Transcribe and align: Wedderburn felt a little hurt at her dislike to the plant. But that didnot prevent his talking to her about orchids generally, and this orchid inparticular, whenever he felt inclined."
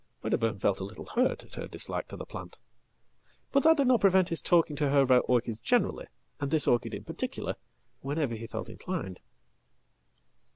Wedderburn 0.23 0.57
felt 0.57 0.79
a 0.79 0.83
little 0.83 1.05
hurt 1.05 1.43
at 1.43 1.53
her 1.53 1.67
dislike 1.67 2.07
to 2.07 2.17
the 2.17 2.25
plant. 2.25 2.57
But 3.51 3.59
that 3.61 3.77
didnot 3.77 4.01
prevent 4.01 4.29
his 4.29 4.41
talking 4.41 4.75
to 4.77 4.89
her 4.89 5.01
about 5.01 5.25
orchids 5.27 5.59
generally, 5.59 6.07
and 6.39 6.49
this 6.49 6.65
orchid 6.65 6.95
inparticular, 6.95 7.53
whenever 7.99 8.33
he 8.33 8.47
felt 8.47 8.67
inclined." 8.67 9.19